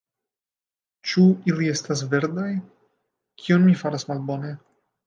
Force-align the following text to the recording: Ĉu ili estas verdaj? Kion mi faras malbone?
Ĉu 1.11 1.25
ili 1.53 1.69
estas 1.75 2.03
verdaj? 2.15 2.49
Kion 3.45 3.71
mi 3.71 3.79
faras 3.85 4.13
malbone? 4.15 4.61